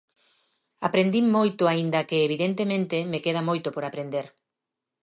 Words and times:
Aprendín 0.87 1.25
moito 1.37 1.63
aínda 1.71 2.07
que, 2.09 2.17
evidentemente, 2.27 2.97
me 3.11 3.19
queda 3.25 3.41
moito 3.49 3.69
por 3.75 3.83
aprender. 3.85 4.25